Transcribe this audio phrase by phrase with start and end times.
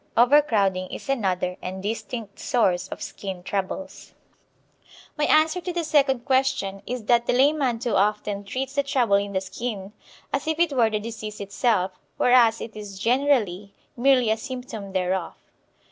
[0.17, 4.15] Overcrowding is another and distinct source of skin troubles.
[5.15, 9.17] My answer to the second question is that the layman too often treats the trouble
[9.17, 9.93] in the skin
[10.33, 15.35] as if it were the disease itself, whereas it is, generally, merely a symptom thereof.